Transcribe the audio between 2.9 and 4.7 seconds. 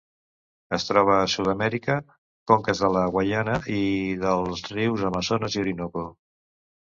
la Guaiana i dels